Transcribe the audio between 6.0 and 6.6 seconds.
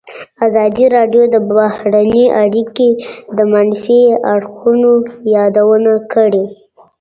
کړې.